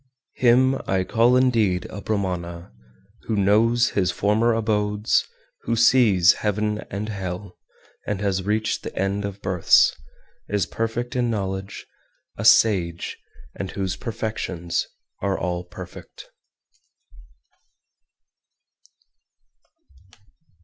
423. 0.37 0.49
Him 0.49 0.81
I 0.99 1.03
call 1.03 1.37
indeed 1.37 1.85
a 1.91 2.01
Brahmana 2.01 2.73
who 3.27 3.35
knows 3.35 3.89
his 3.91 4.09
former 4.09 4.51
abodes, 4.51 5.27
who 5.65 5.75
sees 5.75 6.33
heaven 6.33 6.79
and 6.89 7.07
hell, 7.09 7.55
has 8.07 8.41
reached 8.41 8.81
the 8.81 8.95
end 8.97 9.25
of 9.25 9.43
births, 9.43 9.95
is 10.49 10.65
perfect 10.65 11.15
in 11.15 11.29
knowledge, 11.29 11.85
a 12.35 12.43
sage, 12.45 13.19
and 13.53 13.69
whose 13.69 13.95
perfections 13.95 14.87
are 15.21 15.37
all 15.37 15.63
perfect. 15.65 16.31